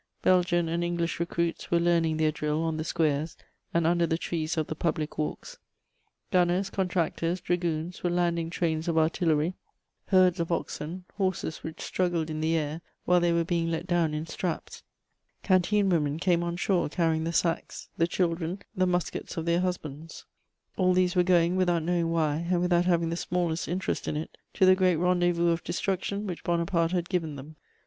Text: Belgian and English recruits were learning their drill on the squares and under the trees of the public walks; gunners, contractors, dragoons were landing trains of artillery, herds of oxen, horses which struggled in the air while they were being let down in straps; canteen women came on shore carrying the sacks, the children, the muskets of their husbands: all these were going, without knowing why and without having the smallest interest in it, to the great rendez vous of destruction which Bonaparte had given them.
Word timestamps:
Belgian 0.23 0.67
and 0.67 0.83
English 0.83 1.19
recruits 1.19 1.69
were 1.69 1.79
learning 1.79 2.17
their 2.17 2.31
drill 2.31 2.63
on 2.63 2.77
the 2.77 2.83
squares 2.83 3.37
and 3.71 3.85
under 3.85 4.07
the 4.07 4.17
trees 4.17 4.57
of 4.57 4.65
the 4.65 4.73
public 4.73 5.19
walks; 5.19 5.59
gunners, 6.31 6.71
contractors, 6.71 7.39
dragoons 7.39 8.01
were 8.03 8.09
landing 8.09 8.49
trains 8.49 8.87
of 8.87 8.97
artillery, 8.97 9.53
herds 10.07 10.39
of 10.39 10.51
oxen, 10.51 11.05
horses 11.17 11.59
which 11.59 11.81
struggled 11.81 12.31
in 12.31 12.41
the 12.41 12.57
air 12.57 12.81
while 13.05 13.19
they 13.19 13.31
were 13.31 13.43
being 13.43 13.69
let 13.69 13.85
down 13.85 14.15
in 14.15 14.25
straps; 14.25 14.81
canteen 15.43 15.87
women 15.87 16.17
came 16.17 16.41
on 16.41 16.57
shore 16.57 16.89
carrying 16.89 17.23
the 17.23 17.31
sacks, 17.31 17.87
the 17.97 18.07
children, 18.07 18.59
the 18.75 18.87
muskets 18.87 19.37
of 19.37 19.45
their 19.45 19.59
husbands: 19.61 20.25
all 20.77 20.93
these 20.95 21.15
were 21.15 21.21
going, 21.21 21.55
without 21.55 21.83
knowing 21.83 22.09
why 22.09 22.37
and 22.49 22.59
without 22.59 22.85
having 22.85 23.11
the 23.11 23.15
smallest 23.15 23.67
interest 23.67 24.07
in 24.07 24.17
it, 24.17 24.35
to 24.51 24.65
the 24.65 24.73
great 24.73 24.95
rendez 24.95 25.37
vous 25.37 25.51
of 25.51 25.63
destruction 25.63 26.25
which 26.25 26.43
Bonaparte 26.43 26.91
had 26.91 27.07
given 27.07 27.35
them. 27.35 27.55